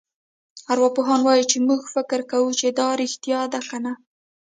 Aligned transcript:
ارواپوهان 0.71 1.19
وايي 1.23 1.43
چې 1.51 1.57
موږ 1.67 1.81
فکر 1.95 2.19
کوو 2.31 2.49
چې 2.59 2.67
دا 2.79 2.87
رېښتیا 3.01 3.41
دي 3.53 3.61
کنه. 3.69 3.91